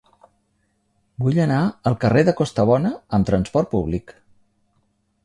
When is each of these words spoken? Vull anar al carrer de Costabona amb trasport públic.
Vull 1.25 1.35
anar 1.43 1.59
al 1.91 1.97
carrer 2.05 2.23
de 2.29 2.35
Costabona 2.39 2.93
amb 3.19 3.29
trasport 3.29 3.71
públic. 3.75 4.15